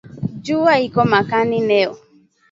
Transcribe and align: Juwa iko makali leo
Juwa 0.43 0.73
iko 0.87 1.01
makali 1.11 1.59
leo 1.69 1.93